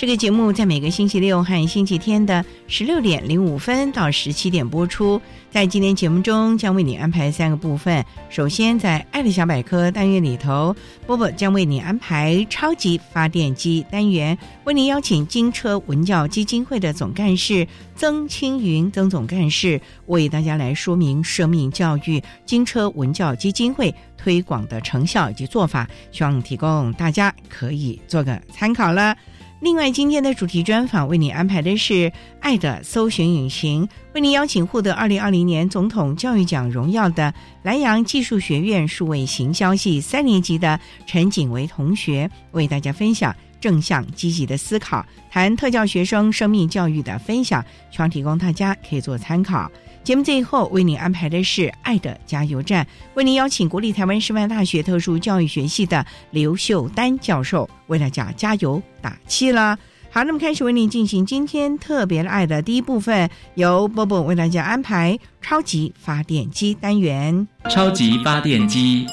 [0.00, 5.20] 这个节目在每个星期六和星期天的十六点零五分到十七点播出。
[5.50, 8.02] 在今天节目中，将为你安排三个部分。
[8.30, 10.74] 首先，在“爱的小百科”单元里头，
[11.06, 29.14] 波波将为你安排“超级发电机”单元，为您邀请金车文教基金会的总干事曾青云曾总干事，为大家来说明生命教育金车文教基金会推广的成效以及做法，希望提供大家可以做个参考了。
[29.60, 31.92] 另外，今天的主题专访为你安排的是
[32.40, 49.70] 《爱的搜寻引擎》，为您邀请获得二零二零年总统教育奖荣耀的南阳技术学院数位行销系三年级的陈景维同学，为大家分享正向积极的思考，谈特教学生生命教育的分享，希望提供大家可以做参考。
[50.02, 52.84] 节目最后为您安排的是《爱的加油站》，
[53.14, 59.78] 为您邀请国立台湾师范大学特殊教育学系的刘秀丹教授为大家加油打气了。
[60.12, 67.46] 好，那么开始为您进行今天特别的爱的第一部分，由波波为大家安排超级发电机单元。
[67.68, 69.06] 超级发电机，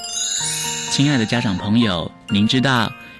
[0.90, 2.92] 亲爱的家长朋友，您知道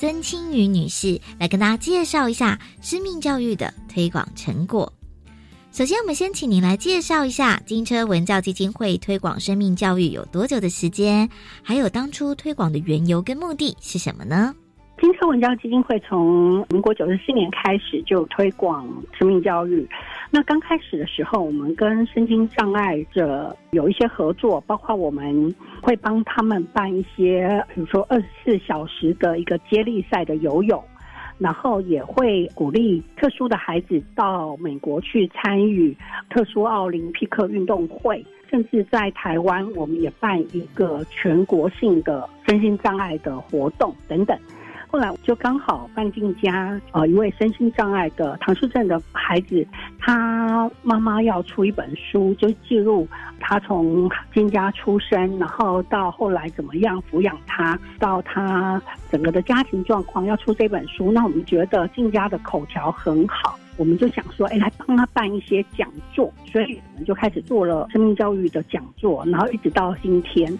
[0.00, 4.90] 曾青云女士，来跟大家介绍一下生命教育的推广成果。
[5.72, 11.28] 首先，我们先请您来介绍一下金车文教基金会推广生命教育有多久的时间，
[11.62, 14.54] 还有当初推广的缘由跟目的是什么呢？
[15.00, 18.86] 金车文教基金会从民国九十四年开始就推广
[19.18, 19.88] 生命教育。
[20.30, 30.82] 那刚开始的时候，我们跟身心障碍者有一些合作，包括我们会帮他们办一些，比如说二十四小时的一个接力赛的游泳。
[31.38, 35.96] 然后也会鼓励特殊的孩子到美国去参与
[36.28, 44.38] 特殊奥林匹克运动会，甚至在台湾，我们也办一个全国性的身心障碍的活动等等。
[44.90, 49.64] 后来就刚好范进家，呃，一位身心障碍的唐氏症的孩子，
[50.00, 53.06] 他妈妈要出一本书，就记录
[53.38, 61.12] 他从金家出生，然后到后来怎么样抚养他，到他整个的家庭状况，要出这本书。
[61.12, 70.52] 那我们觉得进家的口条很好，我们就想说，哎，来帮他办一些讲座，所以我们就开始做了生命教育的讲座，然后一直到今天。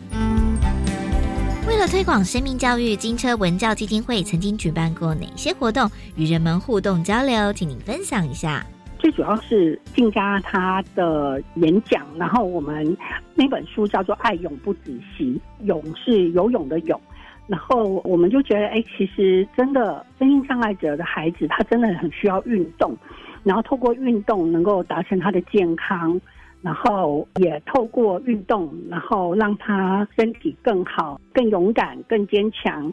[1.71, 7.53] 为了推广生命教育，金车文教基金会曾经举办过哪些活动，与人们互动交流？
[7.53, 8.67] 请您分享一下。
[8.99, 12.97] 最主要是静佳他的演讲，然后我们
[13.37, 17.01] 那本书叫做《爱永不止息》，泳是游泳的泳，
[17.47, 22.97] 然后我们就觉得，哎，其实真的身心障碍者的孩子，他真的很需要运动，
[23.45, 26.21] 然后透过运动能够达成他的健康。
[26.63, 32.93] 然后也透过运动，然后让他身体更好、更勇敢、更坚强。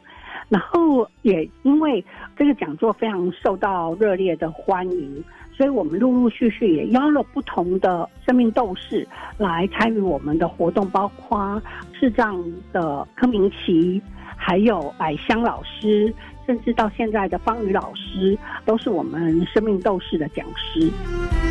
[0.49, 2.03] 然后也因为
[2.37, 9.05] 这个讲座非常受到热烈的欢迎，所以我们陆陆续续也邀了不同的生命斗士
[9.37, 11.61] 来参与我们的活动，包括
[11.99, 12.41] 视障
[12.71, 14.01] 的柯明奇。
[14.39, 16.13] 还有百香老师，
[16.45, 21.46] 甚至到现在的方宇老师，都是我们生命斗士的讲师。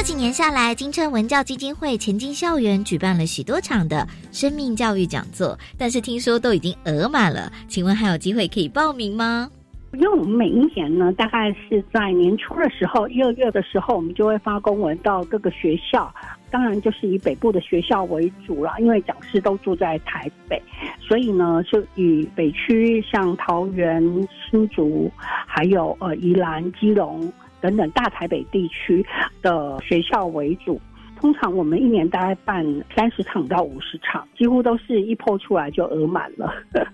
[0.00, 7.52] 这几年下来，金车文教基金会前进校园举办了许多场的生命教育讲座，但是听说都已经额满了。
[7.68, 9.50] 请问还有机会可以报名吗？
[9.92, 16.10] 因为我们每一年呢，大概是在年初的时候，一二月的时候，我们就会发公文到各个学校，
[16.50, 20.62] 当然就是以北部的学校为主了，因为讲师都住在台北，
[20.98, 24.02] 所以呢，就以北区像桃园、
[24.50, 27.30] 新竹，还有呃宜兰、基隆。
[27.60, 29.04] 等等大台北地区
[29.42, 30.80] 的学校为主，
[31.20, 32.64] 通常我们一年大概办
[32.96, 36.52] 三十场到五十场，几乎都是一破出来就额满了。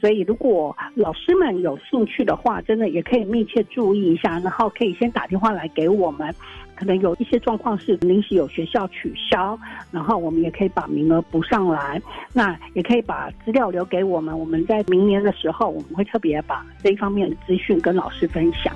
[0.00, 6.34] 所以如果老师们有兴趣的话，真的也可以密切注意一下，然后可以先打电话来给我们。
[6.74, 9.58] 可能有一些状况是临时有学校取消，
[9.92, 12.00] 然后我们也可以把名额补上来。
[12.32, 18.74] 那也可以把资料留给我们，我们在明年的时候，我们会特别把这一方面的资讯跟老师分享。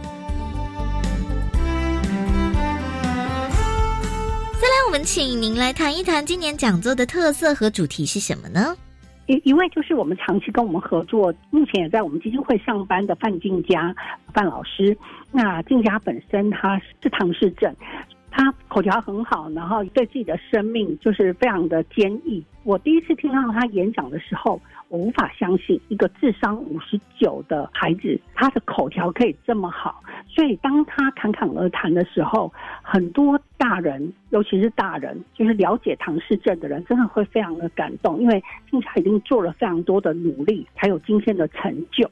[4.55, 8.75] 再来，我们请您来谈一谈今年讲座的特色和主题是什么呢？
[9.27, 13.95] 一一位就是我们长期跟我们合作，目前也在我们基金会上班的范静佳
[14.33, 14.97] 范老师。
[15.33, 17.75] 那静佳本身她是唐氏症，
[18.37, 22.45] 他口条很好，然后对自己的生命就是非常的坚毅。
[22.65, 24.61] 我第一次听到他演讲的时候。
[24.91, 30.01] 我无法相信一个智商五十九的孩子，他的口条可以这么好。
[30.29, 38.41] 所以当他侃侃而谈的时候，很多大人，尤其是大人，就是了解唐氏症的人，真的会非常的感动，因为
[38.71, 42.09] 静佳已经做了非常多的努力，才有今天的成就。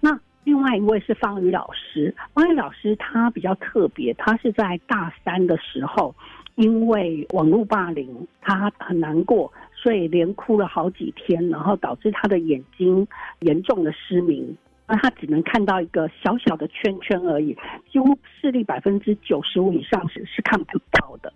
[0.00, 6.14] 那另外一位是方宇老师，方宇老师他比较特别，他是在大三的时候，
[6.54, 8.08] 因为网络霸凌，
[8.40, 9.52] 他很难过。
[9.74, 13.06] 所以连哭了好几天，然后导致他的眼睛
[13.40, 14.56] 严重的失明，
[14.86, 17.56] 那他只能看到一个小小的圈圈而已，
[17.92, 21.32] 几乎视力百分之九十五以上是是看不到的。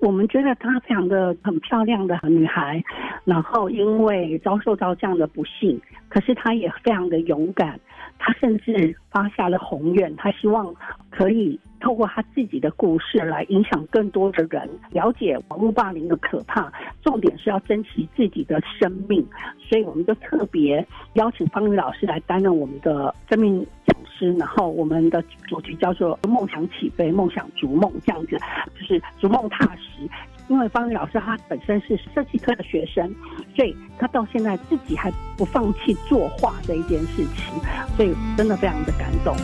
[0.00, 2.82] 我们觉得她非常的很漂亮的女孩，
[3.24, 7.78] 然后因为遭受到这样的不幸，可是她也非常的勇敢，
[8.20, 10.72] 他甚至发下了宏愿，他希望
[11.10, 11.58] 可以。
[11.82, 16.70] 透过他自己的故事来影响更多的人了解网络霸凌的可怕，
[17.02, 19.26] 重点是要珍惜自己的生命，
[19.66, 28.36] 所以我们就特别邀请方宇老师来担任我们的生命讲师，然后我们的主题叫做“梦想起飞，梦想逐梦”这样子，
[28.78, 30.06] 就是逐梦踏实。
[30.50, 33.08] 因为方宇老师他本身是设计科的学生，
[33.54, 37.54] 所以他到现在自己还不放弃作画这一件事情，
[37.96, 39.36] 所以真的非常的感动。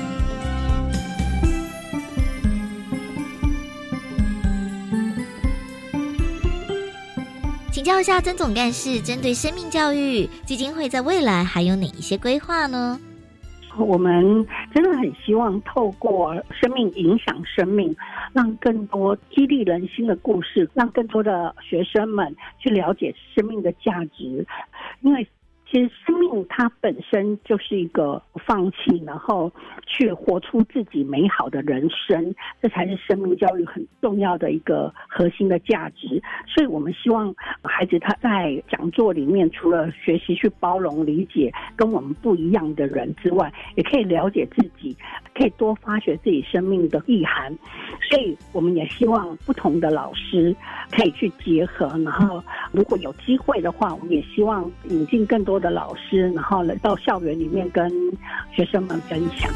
[7.70, 12.98] 请教一下曾总干事，针对生命教育基金会在未来还有哪一些规划呢？
[13.78, 14.24] 我们
[14.74, 17.94] 真的很希望透过生命影响生命，
[18.36, 24.46] 让更多激励人心的故事，让更多的学生们去了解生命的价值，
[25.00, 25.26] 因为。
[25.68, 29.52] 其实生命它本身就是一个放弃，然后
[29.84, 36.22] 去活出自己美好的人生，这才是生命教育很重要的一个核心的价值。
[36.46, 37.34] 所以我们希望
[37.64, 44.96] 孩子他在讲座里面，除了学习去包容、理解跟我们不一样的人之外，也可以了解自己，
[45.36, 47.52] 可以多发掘自己生命的意涵。
[48.08, 50.54] 所以我们也希望不同的老师
[50.92, 52.40] 可以去结合，然后
[52.70, 55.56] 如果有机会的话，我们也希望引进更多。
[55.56, 57.90] 的老师，然后来到校园里面跟
[58.52, 59.50] 学生们分享。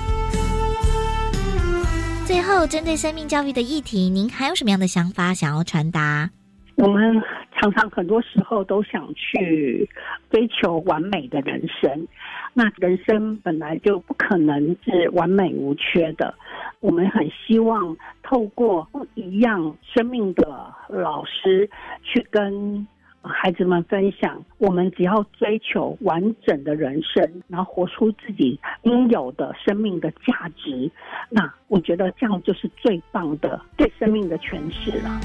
[2.27, 6.31] 最后，针对生命教育的议题，您还有什么样的想法想要传达？
[6.81, 7.23] 我们
[7.55, 9.89] 常常很多时候都想去
[10.31, 12.09] 追求完美的人生，
[12.55, 16.35] 那人生本来就不可能是完美无缺的。
[16.81, 21.69] 我们很希望透过不一样生命的老师
[22.03, 22.87] 去跟。
[23.23, 30.91] 孩子们分享，我们只要追求完整的人生，然后活出自己应有的生命的价值，
[31.29, 35.21] 那我觉得这样就是最棒的对生命的诠释了。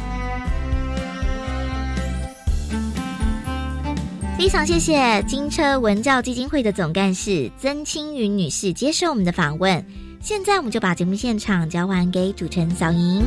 [4.37, 9.83] 非常谢谢金车文教基金会的总干事曾青云女士接受我们的访问。
[10.19, 13.23] 现在我们就把节目现场交还给主持人小莹。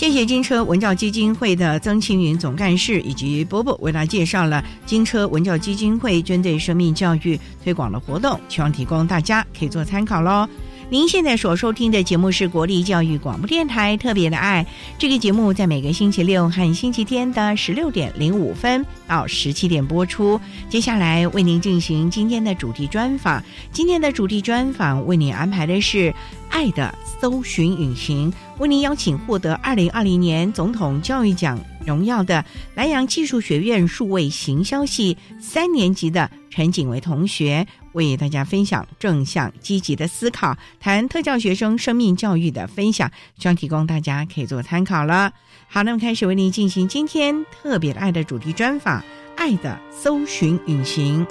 [0.00, 10.48] 谢谢金车文教基金会的曾庆云总干事以及波波为大家介绍了金车文教基金会针对生命教育推广的活动，希望提供大家可以做参考喽。
[10.88, 14.66] 您现在所收听的节目是国立教育广播电台特别的爱，
[14.98, 20.40] 这个节目在每个星期六和星期天的十六点零五分到十七点播出。
[20.70, 26.14] 接下来为您进行今天的主题专访，今天的主题专访为您安排的是。
[26.50, 45.32] 爱的搜寻引擎为您邀请获得二零二零年总统教育奖荣耀的南洋技术学院数位行销系三年级的陈景维同学，为大家分享正向积极的思考，谈特教学生生命教育的分享，希望提供大家可以做参考了。
[45.68, 49.02] 好，那么开始为您进行今天特别的爱的主题专访，
[49.36, 51.24] 爱的搜寻引擎。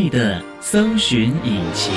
[0.00, 1.92] 爱的搜寻引擎。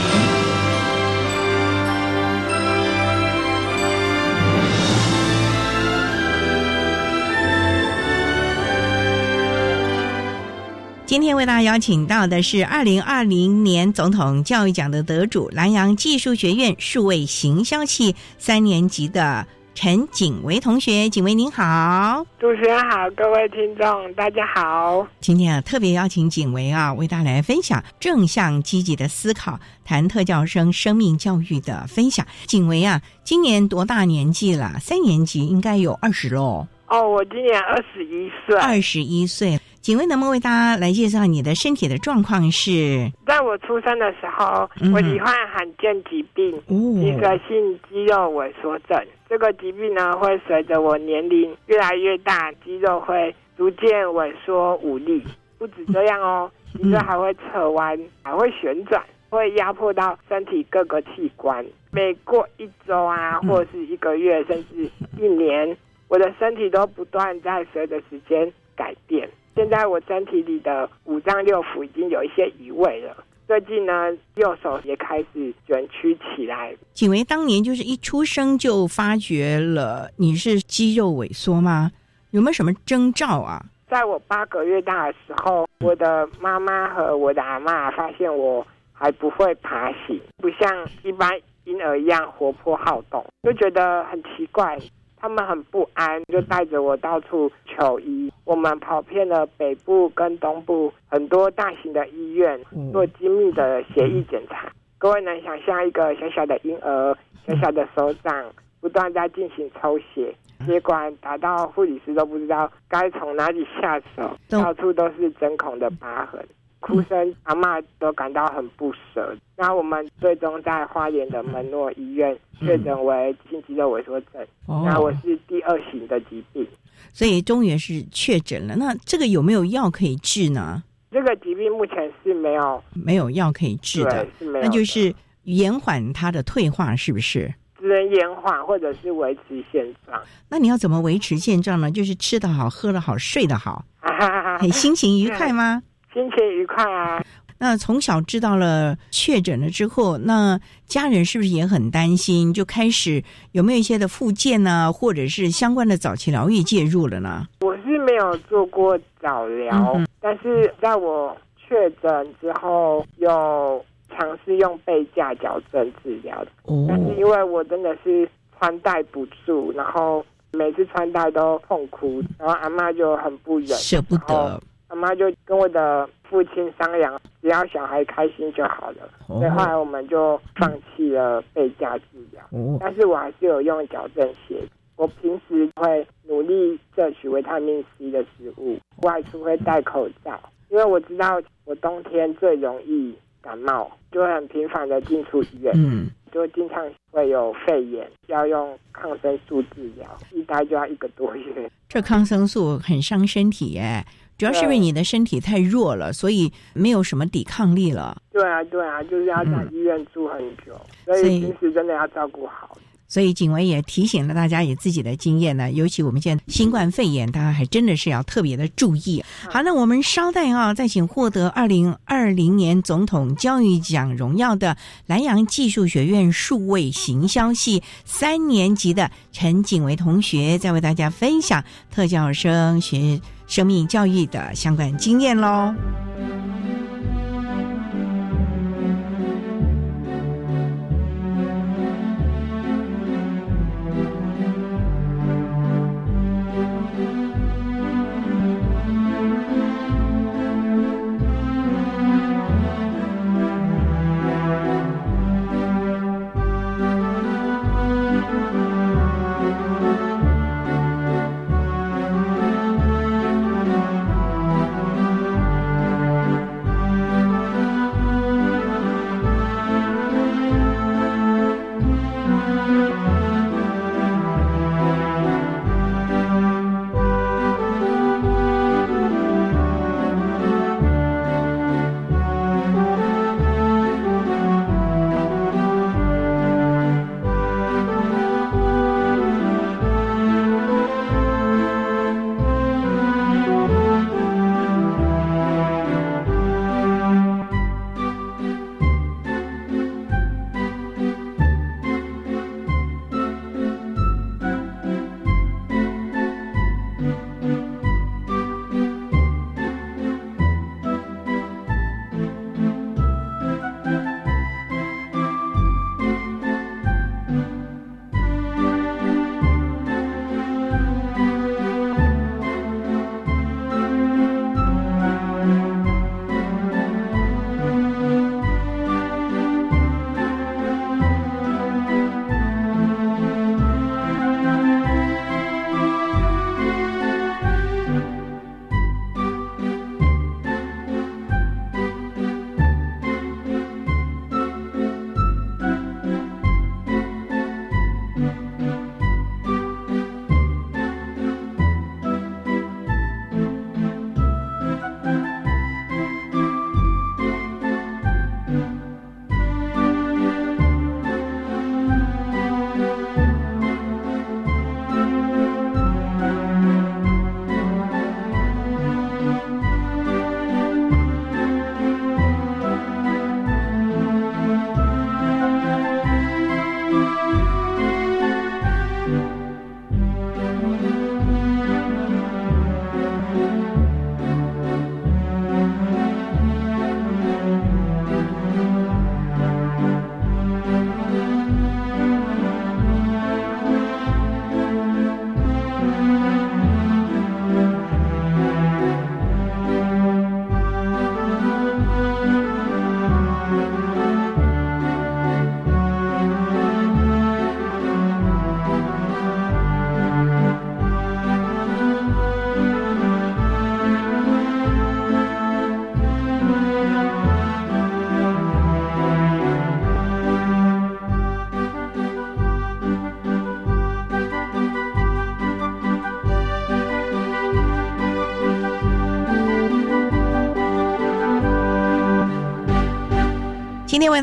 [11.06, 19.48] 今天为大家邀请到的是二零二零年总统教育奖的得主，南阳技术学院数位行销系三年级的。
[19.76, 25.06] 陈景维同学，景维您好，主持人好，各位听众大家好。
[25.20, 32.26] 今天啊，特别邀请景维啊，为大家来分享正向积极的思考，谈特教生生命教育的分享。
[32.46, 34.78] 景维啊，今年多大年纪了？
[34.80, 36.68] 三年级应该有二十喽。
[36.88, 38.56] 哦，我今年二十一岁。
[38.58, 39.58] 二十一岁。
[39.82, 42.50] 请问能不能为大家来介绍你的身体的状况？
[42.50, 46.56] 是在我出生的时候，我罹患罕见疾病——
[47.04, 48.98] 一个性肌肉萎缩症。
[49.28, 55.22] 这个疾病呢，会随着我年龄越来越大，肌肉会逐渐萎缩无力。
[55.58, 56.50] 不止这样哦，
[56.82, 61.66] 肌肉还会侧弯，还会旋转，会压迫到身体各个器官。
[61.92, 65.76] 每过一周啊，或者是一个月，甚至一年，
[66.14, 69.28] 我的身体都不断在随着时间改变。
[69.56, 73.18] 现在我身体里的五脏六腑已经有一些移位了。
[73.48, 76.76] 最近呢，右手也开始卷曲起来。
[76.94, 81.90] 景维当年就是一出生就发觉了你是肌肉萎缩吗？
[82.30, 83.66] 有没有什么征兆啊？
[83.90, 91.32] 在我八个月大的时候，我的妈妈和我的阿妈发现我还不会爬行，不像一般
[91.64, 94.78] 婴儿一样活泼好动，就觉得很奇怪。
[95.24, 98.30] 他们很不安，就带着我到处求医。
[98.44, 102.60] 我们跑遍了北部跟东部很多大型的医院，
[102.92, 104.70] 做精密的血液检查。
[104.98, 108.46] 各位能想象一个小小的婴儿、小小的手掌，
[108.82, 116.46] 不断在进行抽血，血管打到护理师都不知道该从哪里下手，到处都是针孔的疤痕。
[116.84, 119.34] 哭声，阿妈都感到很不舍。
[119.56, 124.46] 那我们最终在花莲的门诺医院确诊为心肌肉萎缩症。
[124.68, 126.68] 那我是第二型的疾病，
[127.14, 128.76] 所以终于是确诊了。
[128.76, 130.84] 那这个有没有药可以治呢？
[131.10, 134.66] 这个疾病目前是没有没有药可以治的，是没有。
[134.66, 137.54] 那就是延缓它的退化，是不是？
[137.80, 140.22] 只能延缓，或者是维持现状。
[140.50, 141.90] 那你要怎么维持现状呢？
[141.90, 143.86] 就是吃得好，喝得好，睡得好，
[144.60, 145.82] 很心情愉快吗？
[146.14, 147.22] 心情愉快啊！
[147.60, 152.54] 那从小知道了确诊了之后，那家人是不是也很担心？
[152.54, 157.48] 就开始有没有一些的复健呢，或者是相关的早期疗愈介入了呢？
[157.62, 166.52] 我是没有做过早疗，但是在我确诊之后，有尝试用背架矫正治疗的。
[166.88, 168.30] 但是因为我真的是
[168.60, 174.62] 穿戴不住，然后每次穿戴都痛哭，然后阿妈就很不忍，舍不得。
[174.94, 179.10] 妈妈就跟我的父亲商量，只要小孩开心就好了。
[179.26, 182.44] 所以后来我们就放弃了被架治疗。
[182.80, 184.62] 但是我还是有用矫正鞋。
[184.96, 195.74] 我平时会努力摄取维他命 C 的食物，外出会戴口罩，因为我知道我冬天最容易感冒，就会很频繁的进出医院。
[195.76, 201.72] 嗯，就经常会有肺炎，要用抗生素治疗，一待就要一个多月。
[201.90, 204.06] 这抗生素很伤身体耶。
[204.38, 208.18] 主要是因为你的身体太弱了，所以没有什么抵抗力了。
[208.32, 212.78] 对啊，对啊，就是要在医院住很久，所以平时真的要照顾好。
[213.06, 219.24] 所以景维也提醒了大家，以自己的经验呢，尤其我们现在新冠肺炎，大家还真的是要特别的注意。
[219.52, 224.76] 好，那我们稍待啊，再请获得二零二零年总统教育奖荣耀的
[225.06, 233.22] 南阳技术学院数位行销系三年级的陈景维同学，再为大家分享特教生学。
[233.54, 235.76] 生命教育的相关经验喽。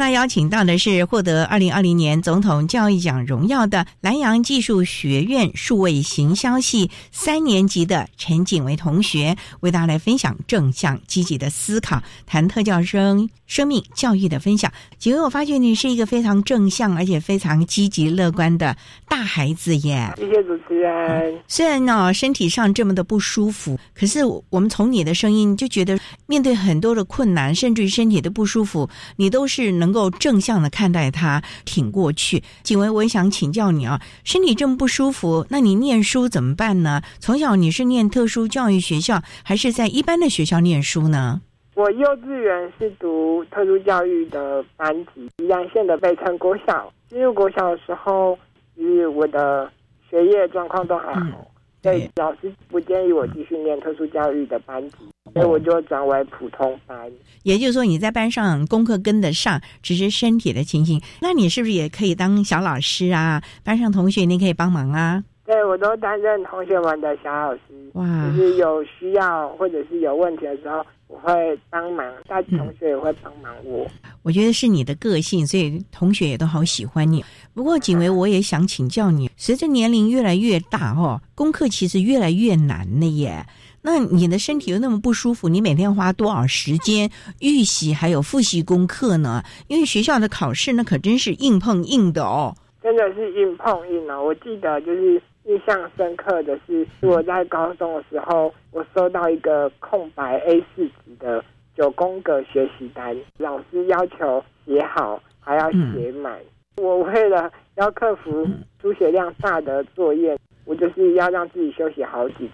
[0.01, 14.73] 大家邀请到的是获得二零二零年总统教育奖荣耀的南洋技术学院数位行销系三年级的陈景维同学，为大家来分享正向积极的思考，谈特教生生命教育的分享。
[14.99, 18.75] 景维，我发觉你是一个非常正向而且非常积极乐观的
[19.07, 20.11] 大孩子耶。
[20.17, 21.39] 谢谢主持人。
[21.47, 29.51] 虽然呢身体上这么的不舒服，可是我们从你的声音就觉得，面对很多的困难，甚至于身体的不舒服，你都是。
[29.51, 32.45] 是能够正向的看待它，挺过去。
[32.63, 37.03] 景维，我也想请教你啊，身体这么不舒服，那你念书怎么办呢？
[37.19, 41.41] 从小你是念特殊教育学校，还是在一般的学校念书呢？
[41.75, 46.93] 我幼稚园是读特殊教育的班级，宜兰县的北城国小。
[47.09, 48.39] 进入国小的时候，
[48.77, 49.69] 就是我的
[50.09, 51.49] 学业状况都还好。
[51.83, 54.97] 对，老师不建议我继续念特殊教育的班级，
[55.35, 56.97] 所以我就转为普通班。
[57.43, 61.01] 也就是说，你在班上功课跟得上，只是身体的情形。
[61.21, 63.43] 那你是不是也可以当小老师啊？
[63.65, 65.23] 班上同学你可以帮忙啊？
[65.47, 67.61] 对，我都担任同学们的小老师。
[67.95, 70.85] 哇，就是有需要或者是有问题的时候。
[71.13, 73.85] 我会帮忙，大同学也会帮忙我。
[74.23, 77.25] 我觉得是你的个性，所以同学也都好喜欢你。
[77.53, 83.45] 不过景维，我也想请教你，随着年龄越来越大，哦，功课其实越来越难了耶。
[83.83, 89.43] 那你的身体又那么不舒服，你每天花多少时间预习还有复习功课呢？
[89.69, 92.55] 因为学校的考试那可真是硬碰硬的哦。
[92.83, 94.25] 真的是硬碰硬哦！
[94.25, 95.21] 我记得就是。
[95.47, 101.43] 印象深刻的是，我在高中的时候，我收到一个空白 A 四纸的
[101.75, 106.39] 九宫格学习单，老师要求写好，还要写满。
[106.77, 108.47] 我为了要克服
[108.83, 112.53] 书写量大的作业，我就是要让自己休息好几次，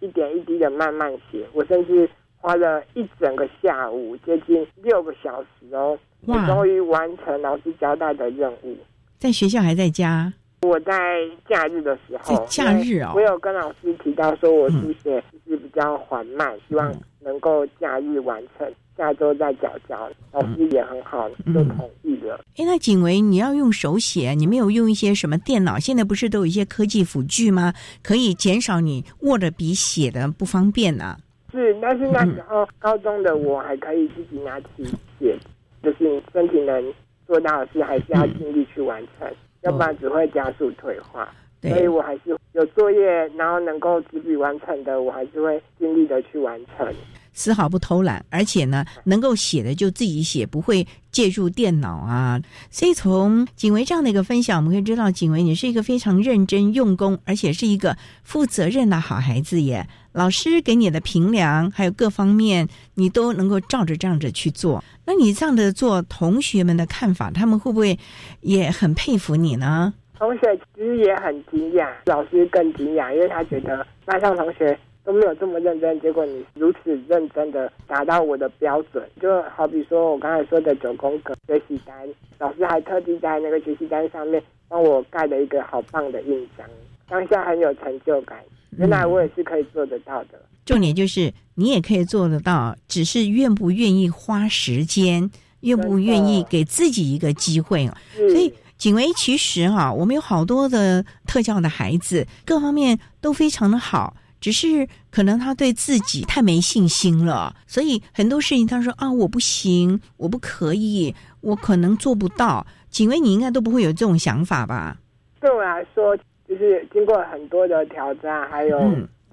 [0.00, 1.46] 一点一滴的慢慢写。
[1.52, 8.76] 我甚至花了一整个下午，接近六个小时哦，我终于完成老师交代的任务。
[9.18, 10.32] 在学校还在家？
[10.62, 18.66] 我在假日的时候，假日哦，我有跟老师提到说，我书写是比较缓慢，希望能够假日完成，
[18.96, 20.08] 下周再交交。
[20.32, 22.40] 老师也很好，就同意了。
[22.56, 25.78] 哎，那景维，你要用手写，你没有用一些什么电脑？
[25.78, 27.72] 现在不是都有一些科技辅具吗？
[28.02, 31.16] 可以减少你握着笔写的不方便呢。
[31.52, 34.84] 是，但是那时候高中的我还可以自己拿起
[35.18, 35.36] 写，
[35.82, 36.92] 就是身体能
[37.26, 39.28] 做到的事，还是要尽力去完成。
[39.62, 41.28] 要不然只会加速退化，
[41.60, 46.86] 所以我还是有作业，然后能够执笔完成的，我还是会尽力的去完成，
[47.36, 52.40] 丝毫不偷懒，而且呢，能够写的就自己写，不会借助电脑啊。
[52.70, 59.86] 所以从景维这样的一个分享，我们可以知道，景维你是一个非常认真用功，而且是一个负责任的好孩子耶。
[60.12, 64.82] 老师给你的评量，还有各方面，你都能够照着这样子去做。
[65.04, 67.98] 那你这样的做，同学们的看法，他们会不会
[68.40, 69.92] 也很佩服你呢？
[70.18, 79.08] 同学其实也很惊讶，老师更惊讶，因为他觉得班上同学都没有这么认真，结果你如此认真的达到我的标准。
[79.22, 81.94] 就好比说我刚才说的九宫格学习单，
[82.40, 86.66] 老师还特地在那个学习单上面帮我盖了一个好棒的印章，
[87.08, 88.36] 当下很有成就感。
[88.76, 90.30] 原来我也是可以做得到的。
[90.64, 112.66] 重点就是你也可以做得到，只是愿不愿意花时间，愿不愿意给自己一个机会所以景维其实哈，我们有好多的特教的孩子，各方面都非常的好，只是可能他对自己太没信心了，所以很多事情他说啊，我不行，我不可以，我可能做不到。
[112.90, 114.98] 景维，你应该都不会有这种想法吧？
[115.40, 116.16] 对我来说。
[116.48, 118.78] 就是经过很多的挑战，还有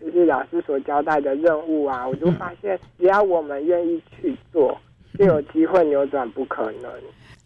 [0.01, 4.75] 就是老师所交代的任务啊，我就发现，只要我们愿意去做，
[5.19, 6.91] 就有机会扭转不可能。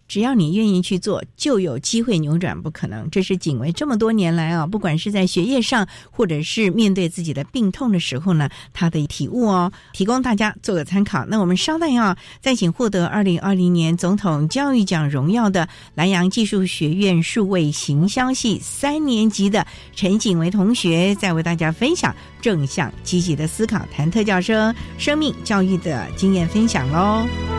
[0.08, 3.10] 只要你愿意去做，就有机会扭转不可能。
[3.10, 11.26] 这是景维这么多年来啊，不管是在学业上，或者是面对自己的病痛的时候呢，他的体悟哦，提供大家做个参考。
[11.26, 19.66] 那我们稍待啊，再请获得二零二零年总统教育奖荣耀的南洋技术学院数位行销系三年级的
[19.96, 27.57] 陈景维同学，再为大家分享正向积极的思考，谈特教生生命教育的经验分享喽。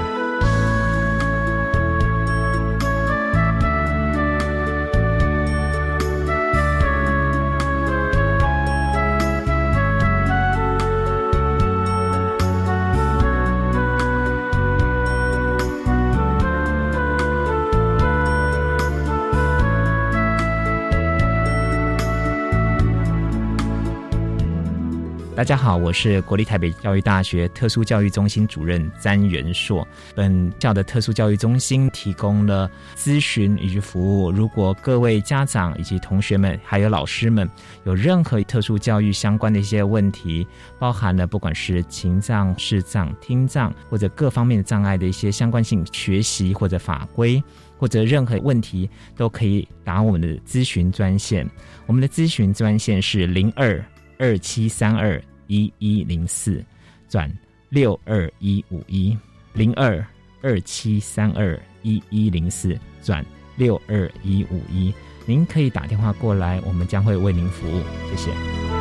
[25.38, 29.86] 大家好，我是国立台北教育大学特殊教育中心主任詹元硕。
[30.12, 34.32] 本校的特殊教育中心提供了咨询以及服务。
[34.32, 37.48] 如果各位家长以及同学们还有老师们
[37.84, 40.44] 有任何特殊教育相关的一些问题，
[40.76, 47.40] 包含了不管是情障、视障、听障或者各方面的障碍的一些相关性学习或者法规
[47.76, 51.48] 或者任何问题，都可以打我们的咨询专线。
[51.86, 53.80] 我们的咨询专线是零二。
[54.18, 56.64] 二七三二一一零四
[57.08, 57.32] 转
[57.68, 59.16] 六二一五一
[59.52, 60.04] 零二
[60.42, 63.24] 二七三二一一零四转
[63.56, 64.92] 六二一五一，
[65.26, 67.82] 您可以打电话过来，我们将会为您服务。
[68.10, 68.77] 谢谢。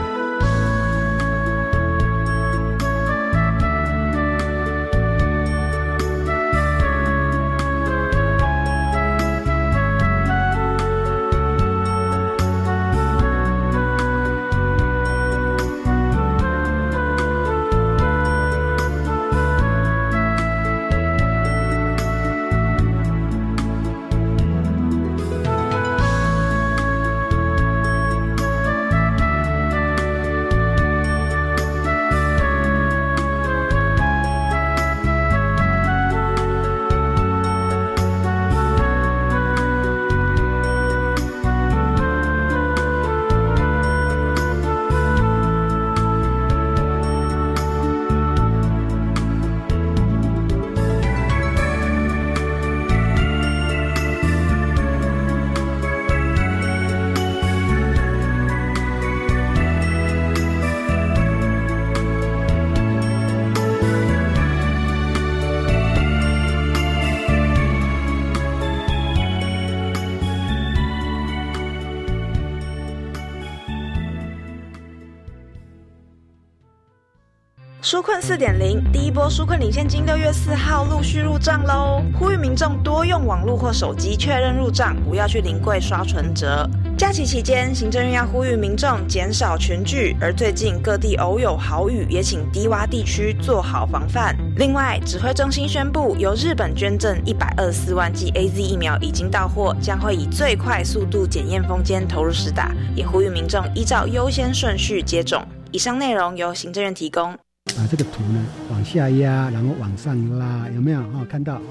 [78.17, 82.01] 困四点零，第一波纾困领现金六月四号陆续入账喽！
[82.17, 86.67] 呼吁民众多用网络或手机确认入账，不要去临柜刷存折。
[86.97, 94.35] 假期期间，行政院要呼吁民众减少群聚，而最近各地偶有豪雨，也请低洼地区做好防范。
[94.55, 105.45] 另外，指挥中心宣布，由日本捐赠一百二十四万剂 A Z 疫苗已经到货，将会以最快速度检验封间投入实打，也呼吁民众依照优先顺序接种。
[105.71, 107.37] 以上内容由行政院提供。
[107.77, 110.99] 把这个图呢往下压，然后往上拉，有没有？
[111.11, 111.61] 哈，看到哦。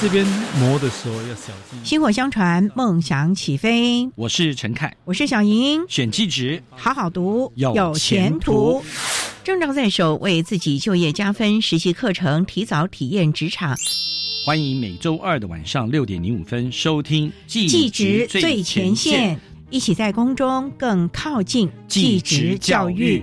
[0.00, 0.26] 这边
[0.58, 1.78] 磨的时候要小心。
[1.84, 4.10] 薪火相传，梦想起飞。
[4.16, 5.84] 我是陈凯，我是小莹。
[5.88, 8.82] 选气值，好好读，有前途。
[9.44, 11.62] 证照在手，为自己就业加分。
[11.62, 13.76] 实习课程，提早体验职场。
[14.44, 17.30] 欢迎每周二的晚上六点零五分收听。
[17.46, 19.38] 技职最前线，
[19.70, 23.22] 一起在宫中更靠近技职教育。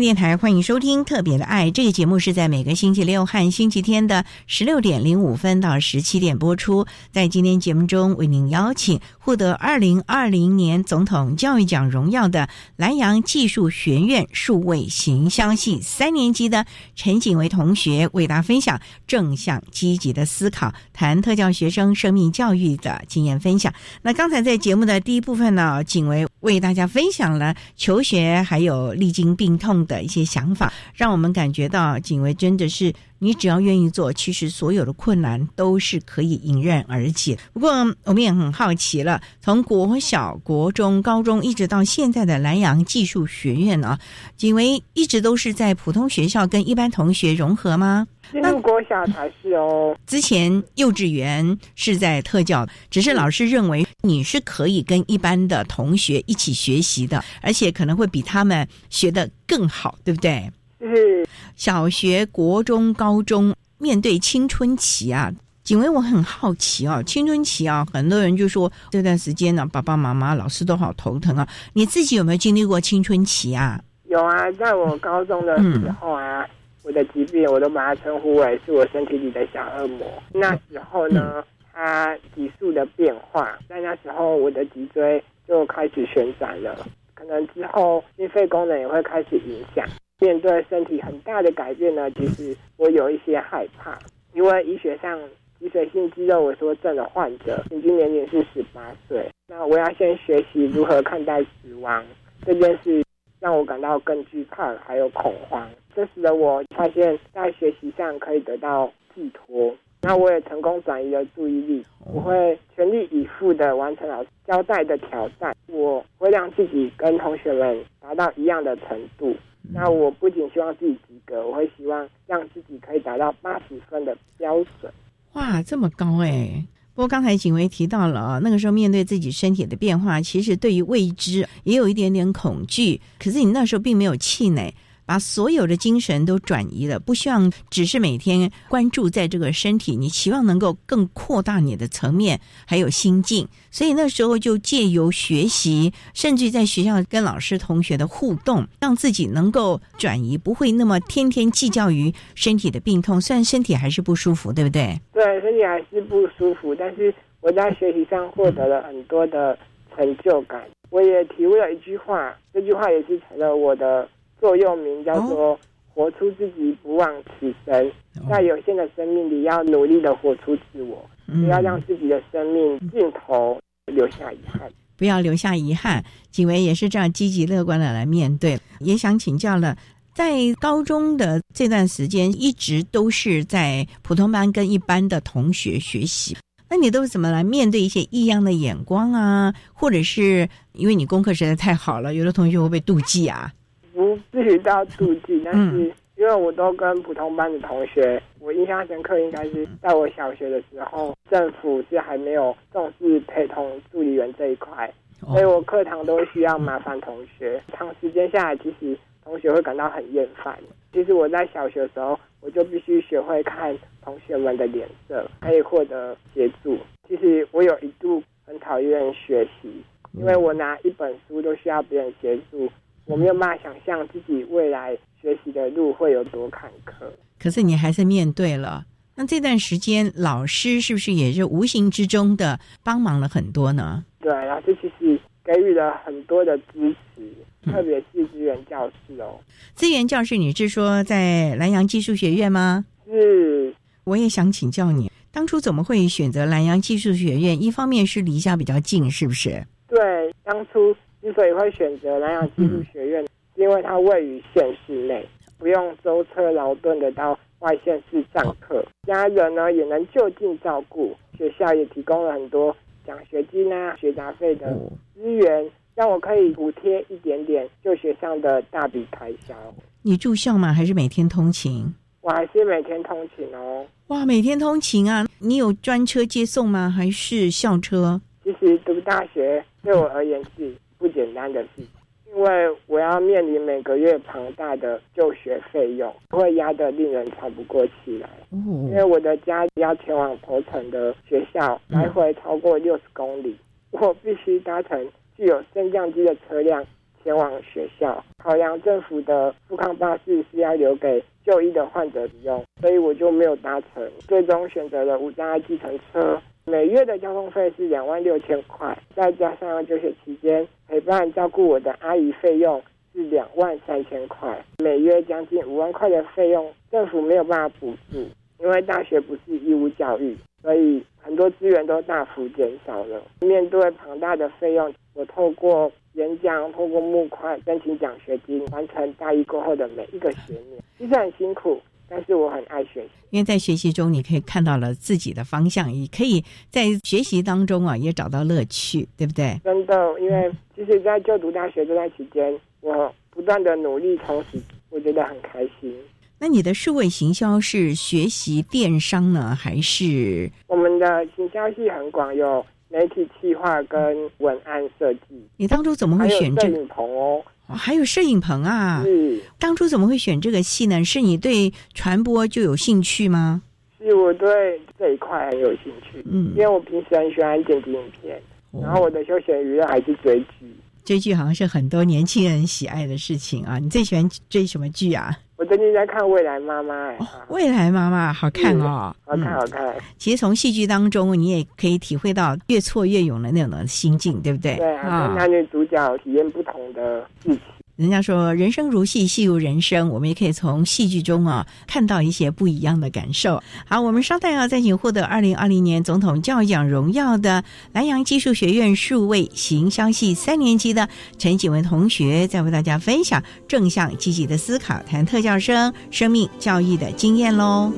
[0.00, 6.86] 电台欢迎收听《特别的爱》这个节目，是在每个星期六和星期天的十六点零五分到十七点播出。
[7.10, 16.64] 在今天节目中，为您邀请获得二零二零年总统教育奖荣耀的南阳技术学院数位行销系三年级的
[16.96, 23.70] 陈景维同学，为大家分享正向积极的思考，谈特教学生生命教育的经验分享。
[24.00, 29.84] 那刚才在节目的第一部分呢，景维为大家分享了求学还有历经病痛。
[29.84, 37.38] 的一些想法，让我们感觉到景维真的是你只要愿意做，其实所有的困难都是可以迎刃而解。
[37.52, 37.70] 不过
[38.04, 43.98] 我们也很好奇了，从国小、国中、高中一直到现在的南洋技术学院啊，
[44.36, 48.06] 景维一直都是在普通学校跟一般同学融合吗？
[48.30, 49.96] 进入国小才是哦。
[50.06, 60.50] 之前幼稚园是在特教，只是老师认为你是可以跟一般的同学一起学习的，而且可能会比他们学得更好，对不对？
[60.80, 61.26] 是。
[61.56, 71.46] 小学、国中、高中面对青春期啊，景薇，我很好奇啊，青春期啊，很多人就说这段时间呢，爸爸妈妈、老师都好头疼啊。
[71.72, 73.80] 你自己有没有经历过青春期啊？
[74.04, 76.46] 有啊，在我高中的时候啊。
[76.84, 80.06] 我的疾病，我都把它称呼为是我身体里的小恶魔。
[80.32, 89.86] 那时候呢，它急速的变化，在那时候我的脊椎就开始旋转了，可能之后心肺功能也会开始影响。
[90.20, 93.98] 面对身体很大的改变呢，其实我有一些害怕，
[94.34, 95.18] 因为医学上
[95.58, 102.04] 脊髓性肌肉萎缩症的患者平均年龄是十八岁，那我要先学习如何看待死亡
[102.44, 103.02] 这件事。
[103.40, 105.70] 让我感到更惧怕，还有恐慌。
[105.94, 109.72] 这使得我发现，在学习上可以得到寄托。
[110.00, 111.84] 那我也成功转移了注意力。
[112.04, 115.54] 我会全力以赴的完成老师交代的挑战。
[115.66, 119.34] 我会让自己跟同学们达到一样的程度。
[119.70, 124.90] 那我不仅希望自己及格，我会希望让自己可以达到八十分的标准。
[125.34, 126.64] 哇，这么高哎！
[126.94, 133.00] 不过刚才景薇提到了啊，那个时候面对自己身体的变化，其实对于未知也有一点点恐惧。
[133.18, 134.74] 可是你那时候并没有气馁。
[135.08, 143.48] 把所有的精神都转移了，不希望只是每天关注在这个身体，你期望能够更扩大你的层面，还有心境。
[143.70, 153.18] 所以那时候就借由学习，甚至在学校跟老师、同学的互动，让自己能够转移，不会那么天天计较于身体的病痛。
[153.18, 155.00] 虽然身体还是不舒服，对不对？
[155.14, 159.58] 对，身体还是不舒服，但是我在学习上获得了很多的
[159.96, 160.62] 成就感。
[160.90, 164.06] 我也体会了一句话，这句话也是成了我的。
[164.40, 165.58] 座右铭叫做
[165.94, 167.92] “活出自己，不忘此生”。
[168.28, 174.70] 在有限的生命里，要努力的活出自我，不要让自己的生命尽头留下遗憾。
[174.96, 178.58] 不要留下遗憾，景维也是这样积极乐观的来面对。
[178.80, 179.76] 也想请教了，
[180.12, 186.36] 在高中的这段时间，一直都是在普通班跟一般的同学学习，
[186.68, 189.54] 那你都怎么来面对一些异样的眼光啊？
[189.72, 193.52] 或者是因为你功课实在太好了，有的同学会不会妒忌啊？
[193.98, 207.60] 不至于到妒忌，但是因为我都跟普通班的同学，我印象深刻，应该是在我小学的时候，政府是还没有重视陪同助理员这一块，所以我课堂都需要麻烦同学。
[207.76, 210.56] 长时间下来，其实同学会感到很厌烦。
[210.92, 216.78] 其实我在小学的时候，我就必须学会看同学们的脸色，可以获得协助。
[217.08, 219.82] 其实我有一度很讨厌学习，
[220.12, 222.68] 因为我拿一本书都需要别人协助。
[223.08, 227.06] 我没有办法想象自己未来学习的路会有多坎坷，
[227.38, 228.84] 可是你还是面对了。
[229.14, 234.04] 那这段时间，老师是不是也是无形之中的帮忙了很多呢？
[234.20, 237.22] 对，老师其实给予了很多的支持，
[237.64, 239.40] 特别是资源教室哦。
[239.74, 242.84] 资源教室，你是说在南洋技术学院吗？
[243.06, 243.74] 是。
[244.04, 247.60] 我也想请教你，当初怎么会选择南洋技术学院？
[247.60, 249.66] 一方面是离家比较近，是不是？
[249.88, 250.94] 对，当初。
[251.20, 253.22] 之所以会选择南洋技术学院，
[253.54, 255.26] 是因为它位于县市内，
[255.58, 262.74] 不用舟车劳顿的到外县市上课，家人呢也能就近照顾，学校也提供了很多
[263.06, 264.72] 奖学金啊、学杂费的
[265.14, 269.54] 资源，让我可以补贴一点点就学上的大笔开销。
[270.02, 270.72] 你住校吗？
[270.72, 271.92] 还是每天通勤？
[272.20, 273.84] 我还是每天通勤哦。
[274.08, 275.26] 哇，每天通勤啊！
[275.38, 276.88] 你有专车接送吗？
[276.88, 278.20] 还是校车？
[278.44, 280.72] 其实读大学对我而言是。
[280.98, 281.86] 不简单的事情，
[282.34, 288.28] 因为我要面临每个月庞大的就学费用，会压得令人喘不过气来。
[288.50, 293.56] 因为我的家要前往头城的学校，来回超过六十公里，
[293.92, 296.84] 我必须搭乘具有升降机的车辆
[297.22, 298.22] 前往学校。
[298.42, 306.40] 考量政府的富康巴士是要留给就医的患者使用，所以我就没有搭乘，最终选择了无障碍计程车。
[306.68, 312.82] 每月的交通费是两万六千块，再加上就学期间陪伴照顾我的阿姨费用
[313.14, 318.18] 是两万三千块，每月将近五万块的费用，政府没有办法补助，
[318.60, 323.22] 因为大学不是义务教育，所以很多资源都大幅减少了。
[323.40, 330.78] 面对庞大的费用，我透过演讲，透过募款申请奖学金，完成大一过后的每一个学年。
[330.98, 333.10] 其实很辛苦，但是我很爱学习。
[333.30, 339.60] 因为在学习中，你可以看到了自己的方向，也可以在学习当中啊，也找到乐趣，对不对？
[339.62, 344.58] 真的，因为其实，在就读大学这段期间，我不断的努力充实，
[344.90, 345.94] 我觉得很开心。
[346.40, 355.20] 那你的数位行销是学习电商呢，还是我们的行销系很广，有媒体企划跟文案设计。
[355.56, 356.74] 你当初怎么会选这个？
[356.74, 359.02] 摄影棚哦，还有摄影棚啊。
[359.04, 359.40] 是。
[359.58, 361.04] 当初怎么会选这个系呢？
[361.04, 363.62] 是你对传播就有兴趣吗？
[363.98, 366.22] 是我对这一块很有兴趣。
[366.24, 370.74] 嗯，因为我平时很喜欢剪辑影片，然后我的休闲娱乐还是追剧。
[371.04, 373.78] 追剧好像是很多年轻人喜爱的事情啊。
[373.78, 375.36] 你最喜欢追什么剧啊？
[375.58, 377.18] 我最近在看《未来妈妈》哎，
[377.48, 379.92] 未来妈妈好看哦，好看好看。
[380.16, 384.76] 其实从戏剧当中，你也可以体会到越挫越勇的那种心境，对不对？
[384.76, 387.60] 对啊，男女主角体验不同的剧情。
[387.98, 393.60] 人家说人生如戏，戏如人生，我们也可以从戏剧中啊看到一些不一样的感受。
[393.86, 401.08] 好，我们稍待要再请获得二零二零年总统教育奖荣耀的南洋技术学院数位行销系三年级的
[401.38, 407.92] 陈景文同学，再为大家分享正向积极的思考，谈特教生生命教育的经验喽。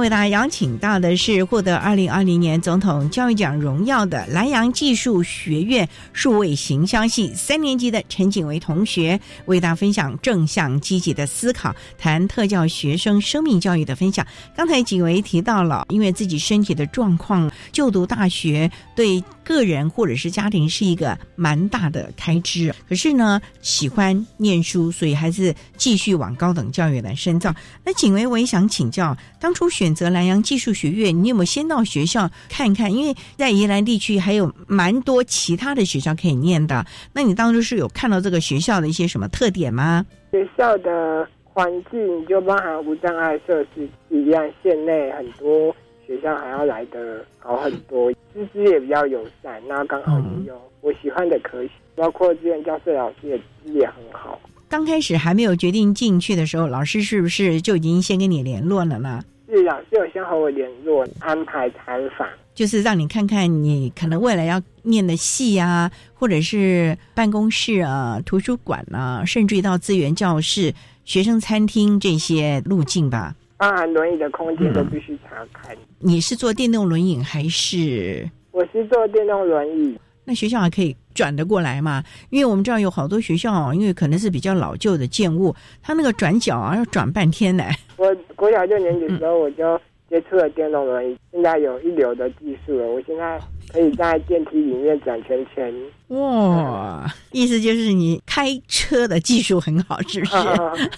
[0.00, 14.26] 为大家邀请到的是获得二零二零年总统教育奖荣耀的南阳技术学院数位行销系三年级的陈景维同学，为大家分享正向积极的思考，谈特教学生生命教育的分享。
[14.56, 19.22] 刚才景维提到了，因为自己身体的状况，就读大学对。
[19.54, 27.52] 个人或者是家庭是一个蛮大的开支，可是呢，喜欢念书，所以还是继续往高等教育来深造。
[27.84, 32.92] 那景维，我也想请教，当初选择南洋技术学院，你有没有先到学校看看？
[32.92, 36.86] 因为在宜兰地区还有蛮多其他的学校可以念的。
[37.12, 40.06] 那你当初是有看到这个学校的一些什么特点吗？
[40.30, 45.74] 学校的环境就包含无障碍设施，一样县内很多。
[46.10, 54.36] 学校还要来的好很多，师资也比较友善，那刚好也有我喜欢的科系，包括资源教室老师也资也很好。
[54.68, 59.22] 刚开始还没有决定进去的时候，老师是不是就已经先跟你联络了呢？
[59.48, 73.36] 是老师有先和我联络，安排采访，就是让你看看你可能未来要念的系啊，或者是办公室啊、图书馆啊，甚至于到资源教室、学生餐厅这些路径吧。
[73.60, 75.76] 包含轮椅的空间都必须查看。
[75.98, 78.26] 你是坐电动轮椅还是？
[78.52, 80.00] 我是坐电动轮椅。
[80.24, 82.02] 那学校还可以转得过来吗？
[82.30, 87.64] 因为我们知道有好多学校，因为可能是比较老旧的建物，它那个转角啊要转半天呢。
[87.98, 92.86] 我国小六年级的时候，我就接触了电动轮椅，现在有一流的技术了。
[92.86, 93.38] 我现在
[93.72, 95.72] 可以在电梯里面转圈圈。
[96.08, 100.36] 哇，意思就是你开车的技术很好，是不是？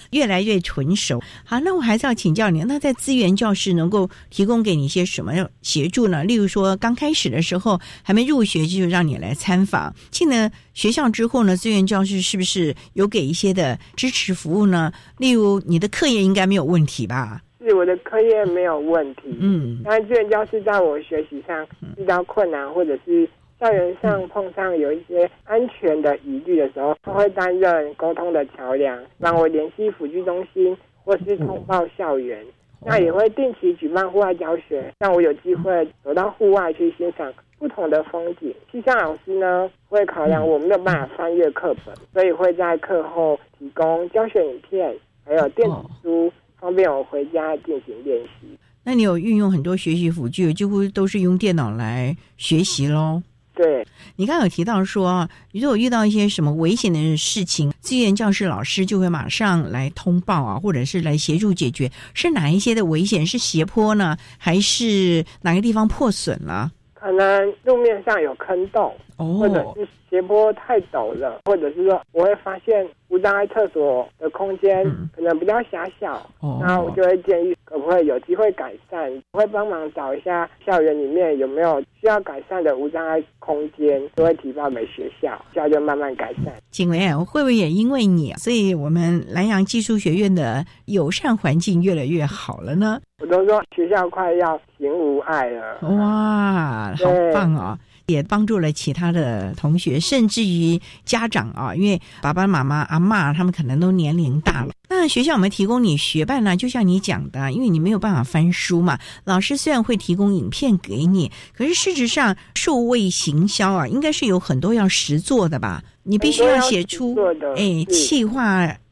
[0.09, 1.21] 越来越纯熟。
[1.45, 6.23] 好，那我还是要请教你，那在资源教室能够提供给你一些什么协助呢？
[6.23, 14.91] 例如说，刚开始的时候还没入学就让你来参访，进了学校之后呢，资源教室是不是有给一些的支持服务呢？
[15.19, 17.41] 例如你的课业应该没有问题吧？
[17.63, 21.65] 是我的课业没有问题，嗯，但资源教师在我学习上
[21.97, 23.27] 遇到困难，或者是
[23.59, 32.45] 校园上碰上有一些安全的疑虑的时候，他会担任沟通的桥梁，让我联系辅具中心或是通报校园。
[32.85, 38.53] 那也会定期举办户外教学，让我有机会走到户外去欣赏不同的风景。
[38.69, 44.93] 气象老师呢会考量我没有办法翻阅课本，所以会在课后提供教学影片，
[45.25, 46.33] 还有电子书。
[46.63, 48.57] 方便我回家进行练习。
[48.85, 53.21] 那你有运用很多学习辅具，几乎都是用电脑来学习喽？
[53.53, 53.85] 对，
[54.15, 61.91] 你刚刚有提到说，如果遇到一些什么危险的事情，资源教室老师就会马上来通报啊，或者是来协助解决。
[62.13, 63.25] 是哪一些的危险？
[63.25, 66.71] 是斜坡呢，还是哪个地方破损了？
[66.93, 68.95] 可能路面上有坑洞，
[69.37, 74.83] 或者是斜坡太陡了，或者是说我会发现无障碍厕所的空间
[75.15, 76.29] 可能比较狭小，
[76.61, 86.53] 那我就会建议可不可以有机会改善，我会帮忙找一下校园里面有没有需要改善的无障碍空间，都会提报给学校，校就慢慢改善。
[86.69, 92.99] 景维，会不会也因为你，所以我们南洋技术学院的友善环境越来越好了呢？
[93.21, 97.77] 我都说学校快要行无碍了，哇，好棒哦！
[98.07, 104.71] 也帮助了其他的同学，甚至于家长啊，因为爸爸妈妈、阿妈他们可能都年龄大了。
[104.89, 106.55] 那学校有没有提供你学伴呢？
[106.55, 115.83] 就像你讲的，因为你没有办法翻书嘛，老师虽然会提供影片给你，可是事实上数位行销啊，应该是有很多要实做的吧？
[116.03, 117.15] 你必须要写出
[117.55, 118.43] 哎企划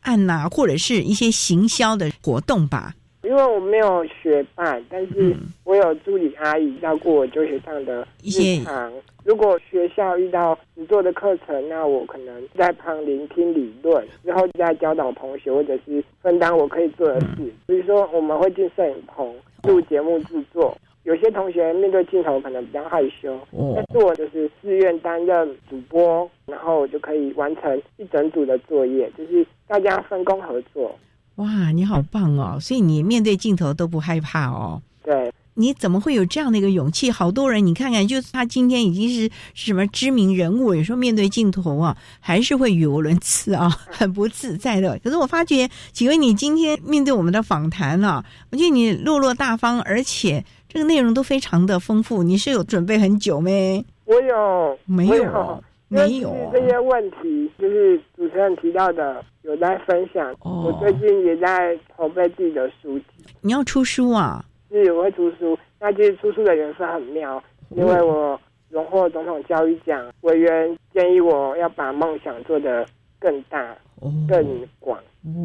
[0.01, 2.93] 案呐，或者是一些行销的活动吧。
[3.23, 8.91] 因为我没有学伴，但是我有助理阿姨照顾我就学上的日常。
[9.23, 17.53] 如果学校遇到实做的课程，那我可能在旁聆听理论，之后再教导同学，或者是分担我可以做的事。
[17.67, 19.31] 比如说，我们会进摄影棚
[19.63, 20.75] 录节目制作。
[21.03, 23.39] 有些同学面对镜头可能比较害羞，
[23.75, 30.95] 但是我就是自愿担任主播，然后我就可以完成一整组的作业，就是大家分工合作。
[31.35, 32.59] 哇，你好棒哦！
[32.59, 34.81] 所以你面对镜头都不害怕哦。
[35.03, 37.09] 对，你怎么会有这样的一个勇气？
[37.09, 44.99] 好多人，你看看，就是他今天已经是什么知名人物，有时候面对镜头啊，还是会语无伦次啊， 很不自在的。
[45.03, 52.21] 可是我发觉，请问你今天面对我们的访谈啊，我觉得你落落大方，而且这个内容都非常的丰富。
[52.21, 53.83] 你是有准备很久没？
[54.05, 55.63] 我有，没有。
[55.91, 60.33] 没有这些问题，就是主持人提到的，有在分享。
[60.41, 63.05] 我最近也在筹备自己的书籍。
[63.41, 64.41] 你要出书啊？
[64.69, 65.57] 是，我会出书。
[65.81, 68.39] 那其实出书的缘分很妙，因为我
[68.69, 72.85] 荣获总统教育奖，委员建议我要把梦想做得
[73.19, 73.75] 更大、
[74.29, 74.97] 更广，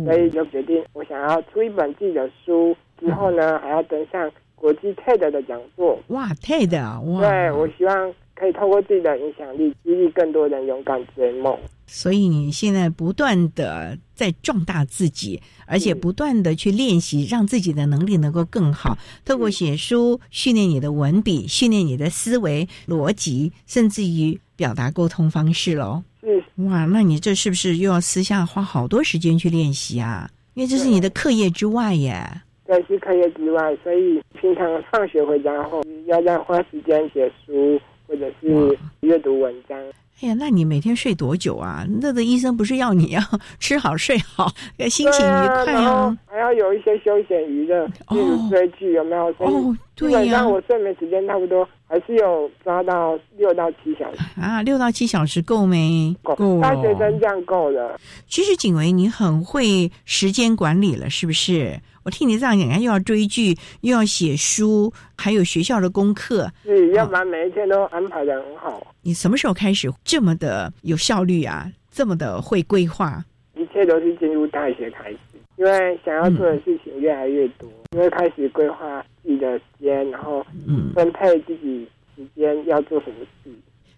[0.04, 2.76] 所以就决定我想要出一本自己的书。
[3.00, 5.98] 之后呢，还要登上国际 TED 的讲座。
[6.08, 7.00] 哇，TED 啊！
[7.00, 8.14] 哇，对我希望。
[8.36, 11.58] 可以透过自己的影响力，激励更多人勇敢追梦。
[11.86, 18.98] 所以你现在不断的在壮大自己，而且不断的去练习，让自己的能力能够更好。
[19.24, 26.02] 透过写书训练你的文笔，训练你的思维逻辑，甚至于表达沟通方式喽。
[26.22, 30.28] 嗯，哇，那你这是不是又要私下花好多时间去练习啊？
[30.54, 32.20] 因为这是你的课业之外耶。
[32.66, 37.80] 对，是课业之外，所以平常放学回家后，要再花时间写书。
[38.06, 39.78] 或者是阅读文章。
[40.22, 41.86] 哎呀，那你每天睡多久啊？
[42.00, 43.20] 那个医生不是要你要
[43.60, 44.50] 吃好睡好，
[44.88, 46.16] 心情愉快啊？
[46.24, 49.26] 还要有一些休闲娱乐，例如追剧，有没有？
[49.38, 50.18] 哦，对呀。
[50.22, 56.16] 基本上我睡眠时间差不多还是有抓到六到七小时啊，六到七小时够没？
[56.22, 56.34] 够。
[56.62, 58.00] 大学生这样够了。
[58.26, 61.78] 其实景维，你很会时间管理了，是不是？
[62.06, 68.94] 我听你这样讲，又要追剧，又要写书，还有学校的功课，是要把每一天都安排的很好。
[69.02, 71.68] 你什么时候开始这么的有效率啊？
[71.90, 73.24] 这么的会规划？
[73.56, 75.18] 一切都是进入大学开始，
[75.56, 80.46] 因为想要做的事情越来越多，因为开始规划自己的时间，然后
[80.94, 83.50] 分配自己时间要做什么事。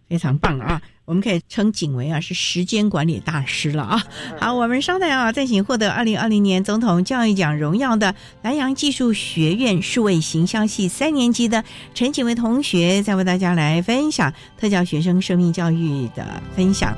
[0.09, 0.81] 非常棒啊！
[1.09, 4.05] 我们可以称景为啊是时间管理大师了啊。
[4.39, 16.95] 好，我们稍待啊，再请获得二零二零年总统教育奖荣耀的南洋技术学院数位行销系三年级的陈景维同学，再为大家来分享特教学生生命教育的分享。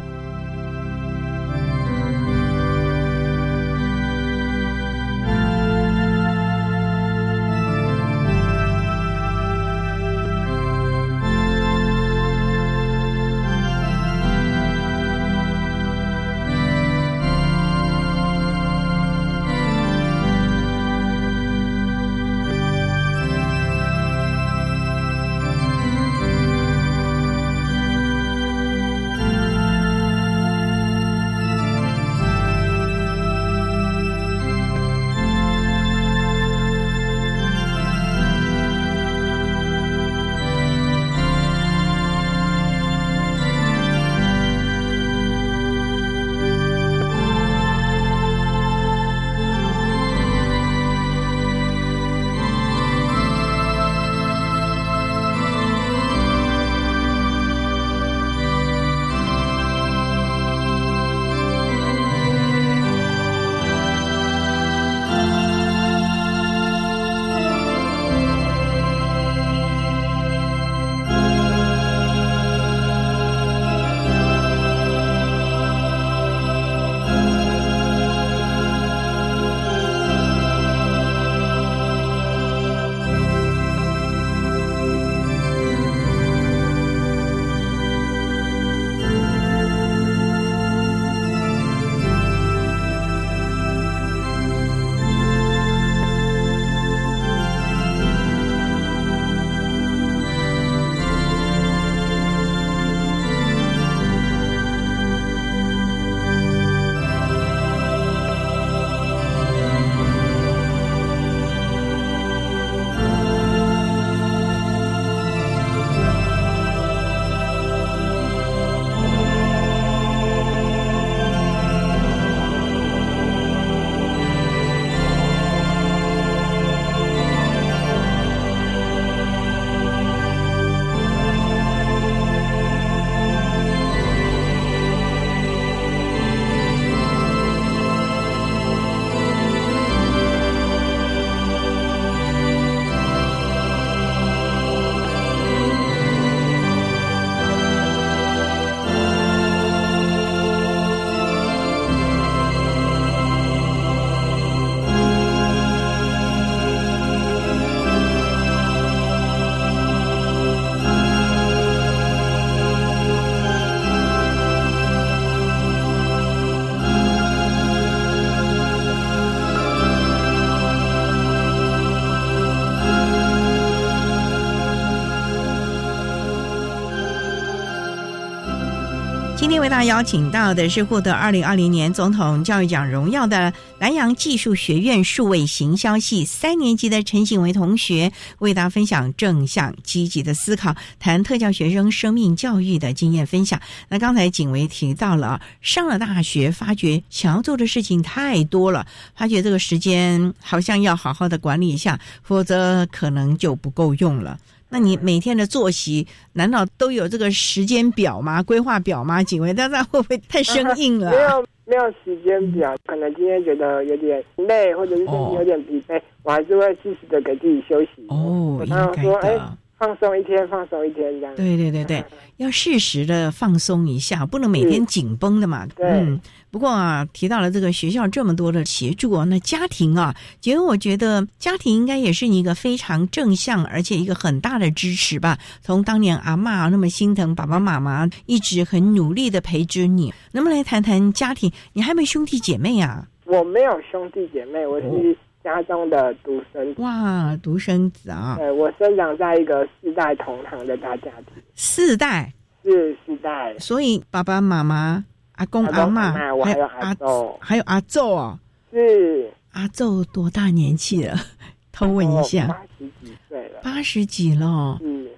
[179.60, 193.60] 为大家邀请到的是获得二零二零年总统教育奖荣耀的南洋技术学院数位行销系三年级的陈醒维同学，为大家分享正向积极的思考，谈特教学生生命教育的经验分享。
[193.90, 204.38] 那刚才景维提到了，上了大学，发觉想要做的事情太多了，发觉这个时间好像要好好的管理一下，否则可能就不够用了。
[204.70, 208.42] 那你每天的作息难道都有这个时间表吗？
[208.42, 209.22] 规划表吗？
[209.22, 211.10] 警卫，那那会不会太生 硬了？
[211.10, 212.74] 没有，没有时间表。
[212.86, 218.06] 可能今天觉得有点累，或者是身体有点疲惫，我还是会适时的给自己休息。
[218.08, 219.58] 哦，应该的。
[219.80, 221.34] 放松一天，放松一天，这样。
[221.34, 222.04] 对对对对，
[222.36, 225.66] 要适时的放松一下，不能每天紧绷的嘛。
[225.78, 226.20] 嗯。
[226.50, 235.38] 不过啊，提到了这个学校这么多的协助啊，那家庭啊，其实我觉得家庭应该也是一个非常正向，而且一个很大的支持吧。
[235.62, 241.50] 从当年阿妈那么心疼爸爸妈妈，一直很努力的陪着你，能不能来谈谈家庭？
[241.72, 243.06] 你还没兄弟姐妹啊？
[243.24, 245.16] 我没有兄弟姐妹，我是。
[245.42, 248.36] 家中的独生哇，独生子啊！
[248.38, 252.32] 对我生长在一个四代同堂的大家庭，四代？
[252.62, 255.04] 是四代，所以爸爸妈妈、
[255.36, 258.38] 阿公阿妈，还有阿昼，还有阿昼哦，
[258.70, 259.32] 是。
[259.52, 261.16] 阿昼多大年纪了？
[261.72, 264.78] 偷问一下，八十几岁了，八十几了。
[264.82, 265.08] 嗯，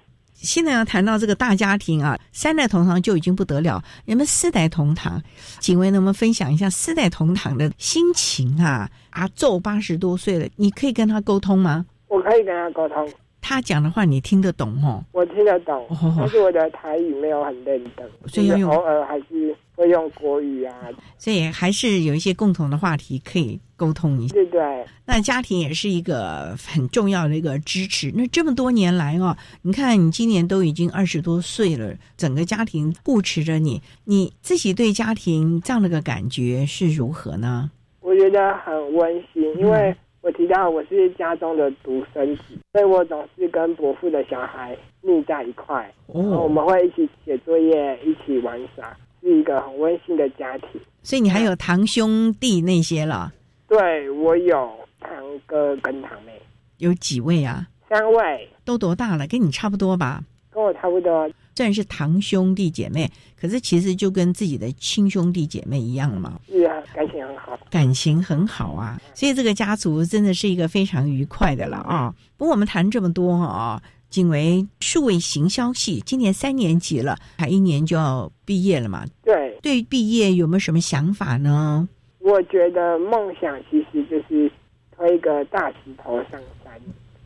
[0.43, 5.19] 现在要谈到这个大家庭啊，三代同堂就已经不得了，你们四代同堂，
[5.59, 8.89] 请问能不能分享一下四代同堂的心情啊？
[9.11, 11.85] 阿宙八十多岁了，你可以跟他沟通吗？
[12.09, 13.09] 我可以跟他沟通。
[13.45, 15.03] 他讲的话你听得懂哦？
[15.11, 20.73] 我听得懂，哦但是我的台语没有很认真，所以偶尔还是会用国语啊，
[21.17, 24.33] 所以还是有一些共同的话题可以沟通一下。
[24.33, 24.61] 对对。
[25.05, 28.09] 那家庭也是一个很重要的一个支持。
[28.15, 37.69] 那这么多年来哦，你看你今年都已经二十多岁了，整个家庭护持着你，你自己对家庭这样的个感觉是如何呢？
[37.99, 50.69] 我觉得很温馨，因为我提到我是家中的独生子，所以我总是跟伯父的小孩腻在一块，然后我们会一起写作业，一起玩耍，是一个很温馨的家庭。
[51.01, 53.33] 所以你还有堂兄弟那些了，
[53.67, 54.71] 对我有
[55.01, 55.11] 堂
[55.45, 56.41] 哥跟堂妹，
[56.77, 57.67] 有几位啊？
[57.89, 59.27] 三位都多大了？
[59.27, 60.23] 跟你差不多吧？
[60.51, 61.29] 跟我差不多。
[61.55, 66.39] 虽然是堂兄弟姐妹，可是其实就跟自己的亲兄弟姐妹一样了嘛。
[66.47, 67.59] 是啊，感情很好。
[67.69, 72.13] 感情很好啊，所以这个家族真的是一个非常愉快的了啊。
[72.37, 79.05] 不过我们谈这么多啊，仅为数位行销系今年三年级了，还一年就要毕业了嘛。
[79.23, 81.87] 对，对毕业有没有什么想法呢？
[82.19, 84.49] 我觉得梦想其实就是
[84.95, 86.73] 推一个大石头上山，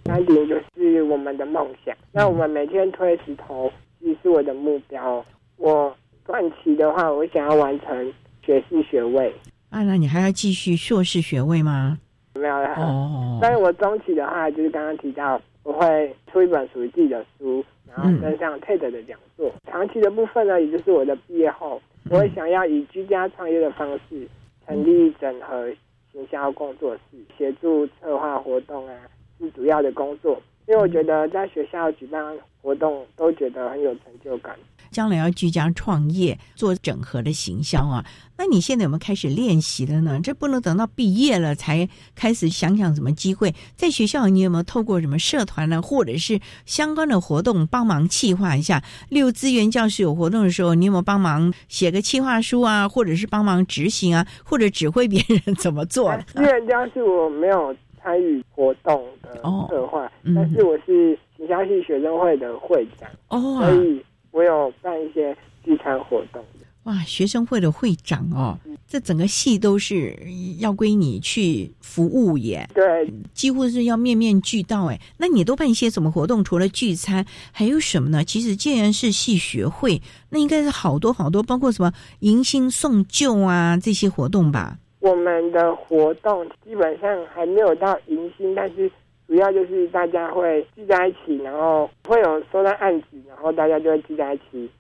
[0.06, 1.96] 山顶就是我们的梦想。
[2.12, 5.26] 那我们每天推石头，其实是我的目标。
[5.58, 5.96] 我
[6.26, 9.34] 短期的话，我想要完成学士学位。
[9.70, 11.98] 啊，那你还要继续硕士学位吗？
[12.36, 12.74] 没有了。
[12.76, 13.40] 哦。
[13.42, 19.52] 但是我中期的话，就是刚刚提到，我会出一本属于自己的书，然后跟上 TED 的讲座。
[19.70, 24.28] 长期的部分呢，也就是我的毕业后，我会想要以居家创业的方式，
[24.66, 25.70] 成立整合
[26.12, 28.94] 行销工作室，协助策划活动啊，
[29.40, 30.42] 是主要的工作。
[30.68, 32.22] 因为我觉得在学校举办
[32.62, 34.54] 活动，都觉得很有成就感。
[34.90, 38.06] 将来要居家创业，做整合的行销啊，
[38.38, 40.20] 那你现在有没有开始练习了呢？
[40.24, 43.54] 这不能等到毕业了才开始想想什么机会。
[43.76, 48.82] 在学校，你有没有透过什么社团呢，或者是相关的活动帮忙企划一下？
[49.10, 56.18] 例如资源教室有活动的时候，你有没有帮忙写个企划书啊，或者是帮忙执行啊，或者指挥别人怎么做？
[56.34, 57.76] 资源教室我没有
[58.08, 59.34] 参与活动的
[59.68, 64.02] 策划，哦嗯、但是我是行销系学生会的会长，哦、所以。
[64.32, 66.44] 我有办一些聚餐活动
[66.84, 67.02] 哇！
[67.06, 68.56] 学生会的会长哦，
[68.88, 70.16] 这整个系都是
[70.60, 72.70] 要归你去服务耶。
[72.76, 75.00] 对，几乎是要面面俱到哎。
[75.18, 76.44] 那你都办一些什么活动？
[76.44, 78.24] 除了聚餐，还有什么呢？
[78.24, 80.00] 其实既然是系学会，
[80.30, 84.78] 那应该是好多好多，包括什么迎新送旧啊这些活动吧。
[85.00, 88.92] 我们的活动基本上还没有到迎新，但是。
[89.28, 94.72] 主要就是大家会聚在一起，然后会有收到案子，然后大家就会聚在一起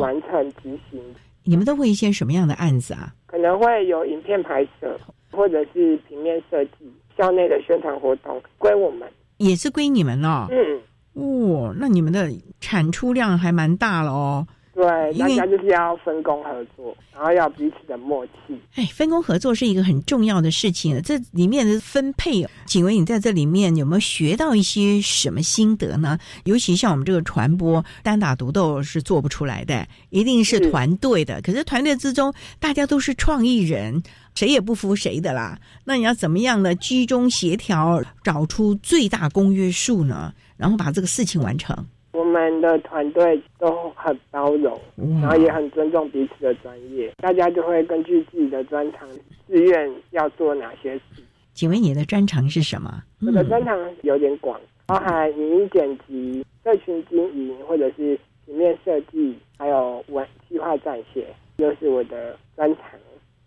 [0.00, 1.00] 完成执行。
[1.44, 3.14] 你们都会一些什么样的案子啊？
[3.26, 4.98] 可能会有影片拍摄，
[5.30, 10.48] 或者是平面设计、校内的宣传活动，归我们，也是归你们哦。
[10.50, 10.80] 嗯，
[11.12, 14.44] 哦，那你们的产出量还蛮大了哦。
[14.74, 14.84] 对，
[15.16, 18.60] 大家就是要分工合作，然后要彼此的默契。
[18.74, 21.00] 哎，分工合作是一个很重要的事情。
[21.00, 26.18] 这里面的分配，请问你在这里面有没有学到一些什么心得呢？
[26.42, 31.40] 尤其像我们这个传播，单打独斗是做不出来的，一定是团队的。
[31.42, 34.02] 可是团队之中，大家都是创意人，
[34.34, 35.56] 谁也不服谁的啦。
[35.84, 40.34] 那你要怎么样呢居中协调，找出最大公约数呢？
[40.56, 41.86] 然后把这个事情完成。
[42.14, 49.08] 我们的团队都很包容，嗯然后也很尊重彼此的专业，大家就会根据自己的专长
[49.48, 51.22] 自愿要做哪些事。
[51.54, 53.02] 请问你的专长是什么？
[53.26, 61.26] 我的专长有点广，包含影音剪辑、社群经营，或者是平面设计，还有文计划撰写，
[61.58, 62.84] 就是我的专长。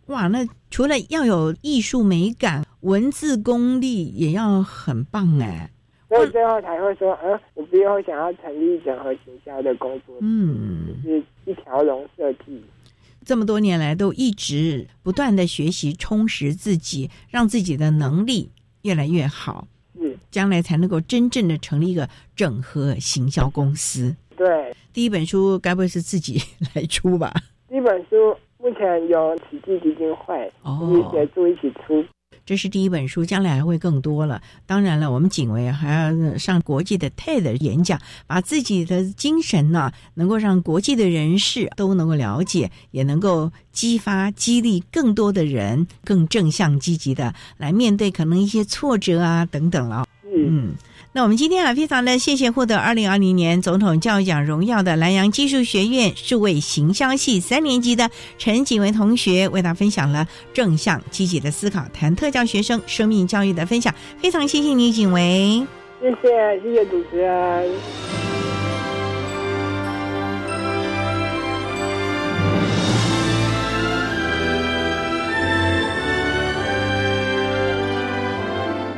[0.08, 5.70] 哇，那除了要有艺术美感，文字功力也要很棒哎。
[6.10, 12.64] 所以最后才会说，呃，我毕业后想要成立整合行销的工作，嗯，就是一条龙设计。
[13.26, 18.50] 这么多年来都一直不断的学习，充实自己，让自己的能力
[18.84, 19.68] 越来越好，
[20.00, 24.16] 嗯将来才能够真正的成立一个整合行销公司。
[24.38, 26.42] 对，第一本书该不会是自己
[26.74, 27.34] 来出吧？
[27.68, 32.02] 第一本书目前由奇迹基金会一起协助一起出。
[32.48, 34.42] 这是第一本书，将来还会更多了。
[34.66, 50.08] 当然了，我们警卫还要上国际的 TED 演讲，把自己的精神呢、啊，能够让国际的人士都能够了解，也能够激发、激励更多的人更正向、积极的来面对可能一些挫折啊等等了。
[50.24, 50.74] 嗯。
[51.18, 58.08] 那我们今天啊，非常的谢谢获得二零二零年总统教育奖荣耀的南阳技术学院数位行销系三年级的
[58.38, 63.92] 陈景维同学，为大家分享了正向积极的思考，谈特教学生生命教育的分享。
[64.20, 65.66] 非常谢谢你，景维。
[66.00, 67.68] 谢谢谢谢主持人。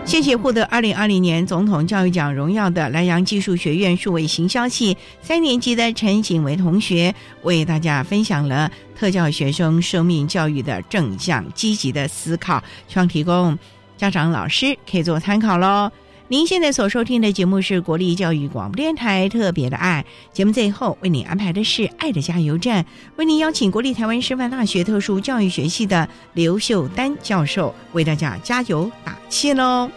[0.10, 13.56] 谢谢获得二零二零年总统教育奖荣耀的莱阳技术学院数位行销系三年级的陈景维同学，为大家分享了特教学生生命教育的正向积极的思考，希望提供
[13.98, 15.92] 家长老师可以做参考喽。
[16.32, 29.90] 您现在所收听的节目是国立教育广播电台特别的爱节目，最后为您安排的是爱的加油站，为您邀请国立台湾师范大学特殊教育学系的刘秀丹教授为大家加油打气喽。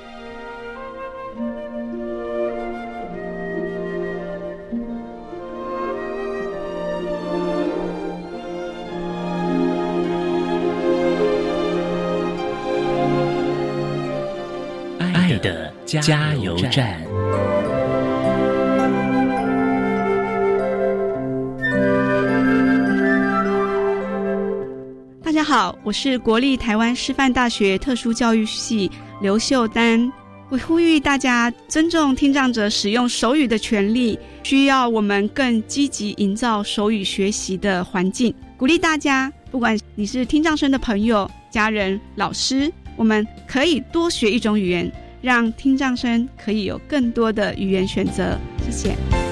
[16.01, 16.99] 加油站。
[25.23, 28.91] 大家好，我是国立台湾师范大学特殊教育系
[29.21, 30.11] 刘秀丹。
[30.49, 44.91] 我呼吁大家尊重听障者使用手语的权利，需要我们更积极营造手语学习的环境，鼓励大家，不管你是听障生的朋友、家人、老师，我们可以多学一种语言，
[45.23, 48.37] 让听障生可以有更多的语言选择。
[48.63, 49.32] 谢谢。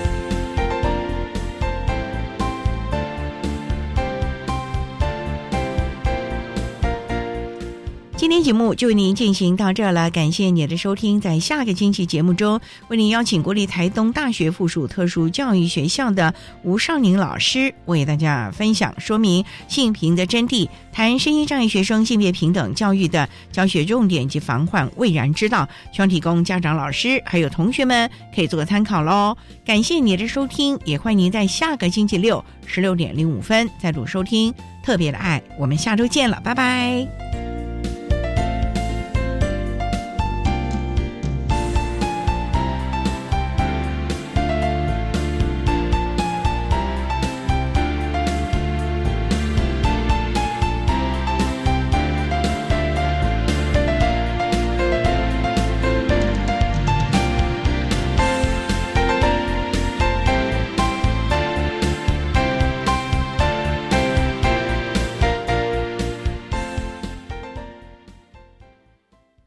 [8.31, 11.21] 今天节目就为您进行到这了，感谢你的收听。
[11.21, 29.37] 在下个星期节目中，为您邀请国立台东大学附属特殊教育学校的吴少宁老师，为大家分享说明性平的真谛，谈身心障碍学生性别平等教育的教学重点及防患未然之道，希望提供家长、老师还有同学们可以做个参考喽。
[29.65, 34.55] 感谢你的收听，也欢迎您在下个星期六十六点零五分再度收听
[34.85, 35.43] 特别的爱。
[35.59, 37.50] 我们下周见了，拜拜。